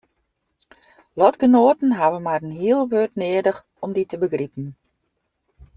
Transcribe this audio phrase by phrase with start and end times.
[1.19, 4.65] Lotgenoaten hawwe mar in heal wurd nedich om dy te begripen.